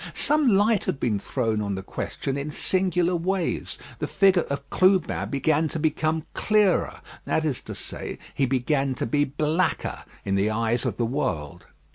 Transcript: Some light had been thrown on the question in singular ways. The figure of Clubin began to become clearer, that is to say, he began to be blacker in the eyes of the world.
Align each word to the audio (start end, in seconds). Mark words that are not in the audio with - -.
Some 0.15 0.47
light 0.47 0.85
had 0.85 0.99
been 0.99 1.19
thrown 1.19 1.61
on 1.61 1.75
the 1.75 1.83
question 1.83 2.35
in 2.35 2.49
singular 2.49 3.15
ways. 3.15 3.77
The 3.99 4.07
figure 4.07 4.47
of 4.49 4.67
Clubin 4.71 5.29
began 5.29 5.67
to 5.67 5.77
become 5.77 6.25
clearer, 6.33 7.01
that 7.25 7.45
is 7.45 7.61
to 7.61 7.75
say, 7.75 8.17
he 8.33 8.47
began 8.47 8.95
to 8.95 9.05
be 9.05 9.25
blacker 9.25 10.03
in 10.25 10.33
the 10.33 10.49
eyes 10.49 10.87
of 10.87 10.97
the 10.97 11.05
world. 11.05 11.67